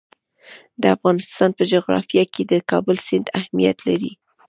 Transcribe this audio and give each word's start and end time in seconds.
د 0.81 0.83
افغانستان 0.95 1.49
په 1.57 1.63
جغرافیه 1.73 2.23
کې 2.33 2.43
د 2.51 2.53
کابل 2.69 2.97
سیند 3.07 3.27
اهمیت 3.39 3.77
لري. 3.87 4.11